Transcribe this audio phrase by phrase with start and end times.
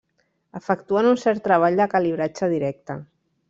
[0.59, 3.01] Efectuen un cert treball de calibratge directe.